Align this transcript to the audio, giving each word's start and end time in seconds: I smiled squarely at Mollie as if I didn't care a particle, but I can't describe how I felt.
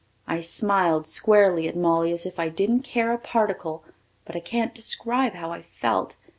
I 0.25 0.39
smiled 0.39 1.05
squarely 1.05 1.67
at 1.67 1.75
Mollie 1.77 2.11
as 2.11 2.25
if 2.25 2.39
I 2.39 2.49
didn't 2.49 2.81
care 2.81 3.13
a 3.13 3.19
particle, 3.19 3.83
but 4.25 4.35
I 4.35 4.39
can't 4.39 4.73
describe 4.73 5.33
how 5.35 5.51
I 5.51 5.61
felt. 5.61 6.15